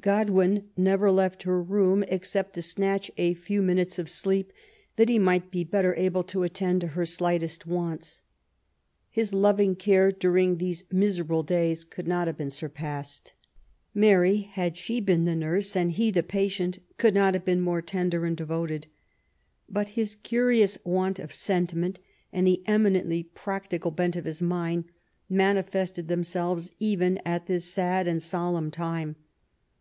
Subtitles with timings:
[0.00, 4.52] Godwin never left her room except to snatch a few moments of sleep
[4.96, 8.22] that he might be better able to attend to her slightest wants.
[9.10, 13.32] His loving care during these miserable days could not have been surpassed.
[13.94, 17.82] Mary, had she been the nurse, and he the patient, could not have been more
[17.82, 18.86] tender and devoted.
[19.68, 22.00] But his curious want of sentiment,
[22.32, 24.84] and the eminently practical bent of his mind,
[25.28, 29.16] manifested themselves even at this sad and solemn time.